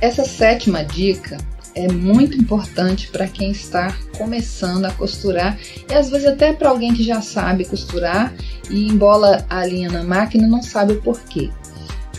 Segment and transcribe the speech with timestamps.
[0.00, 1.38] Essa sétima dica
[1.74, 5.58] é muito importante para quem está começando a costurar
[5.90, 8.34] e às vezes até para alguém que já sabe costurar
[8.70, 11.50] e embola a linha na máquina não sabe o porquê.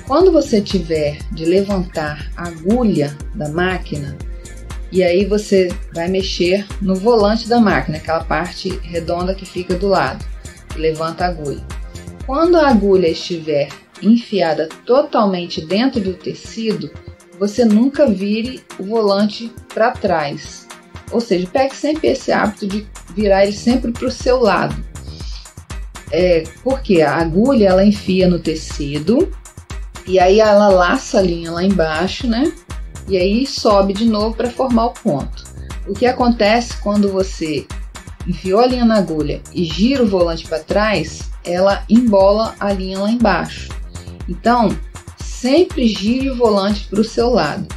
[0.08, 4.18] Quando você tiver de levantar a agulha da máquina,
[4.92, 9.88] e aí você vai mexer no volante da máquina, aquela parte redonda que fica do
[9.88, 10.26] lado,
[10.78, 11.64] levanta a agulha.
[12.26, 13.68] Quando a agulha estiver
[14.02, 16.90] enfiada totalmente dentro do tecido,
[17.40, 20.68] você nunca vire o volante para trás.
[21.12, 22.86] Ou seja, pegue sempre esse hábito de
[23.16, 24.76] virar ele sempre para o seu lado.
[26.12, 29.32] É, porque a agulha ela enfia no tecido
[30.06, 32.52] e aí ela laça a linha lá embaixo, né?
[33.08, 35.44] E aí sobe de novo para formar o ponto.
[35.88, 37.66] O que acontece quando você
[38.26, 43.00] enfiou a linha na agulha e gira o volante para trás, ela embola a linha
[43.00, 43.70] lá embaixo.
[44.28, 44.70] Então,
[45.42, 47.68] sempre gire o volante para o seu lado.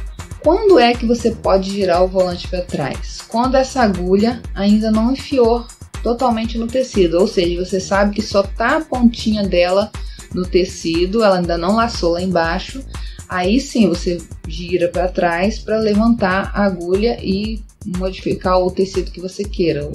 [0.41, 3.21] Quando é que você pode girar o volante para trás?
[3.27, 5.65] Quando essa agulha ainda não enfiou
[6.01, 9.91] totalmente no tecido, ou seja, você sabe que só tá a pontinha dela
[10.33, 12.83] no tecido, ela ainda não laçou lá embaixo.
[13.29, 17.61] Aí sim você gira para trás para levantar a agulha e
[17.97, 19.87] modificar o tecido que você queira.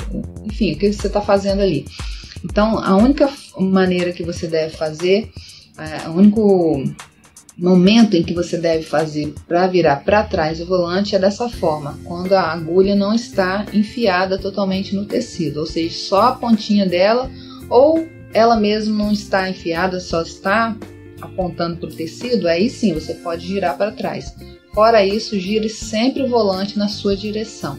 [0.45, 1.85] Enfim, o que você está fazendo ali.
[2.45, 5.31] Então, a única maneira que você deve fazer,
[5.77, 6.85] é, o único
[7.57, 11.99] momento em que você deve fazer para virar para trás o volante é dessa forma,
[12.05, 17.31] quando a agulha não está enfiada totalmente no tecido, ou seja, só a pontinha dela
[17.71, 20.77] ou ela mesmo não está enfiada, só está
[21.21, 24.35] apontando para o tecido, aí sim você pode girar para trás.
[24.75, 27.79] Fora isso, gire sempre o volante na sua direção.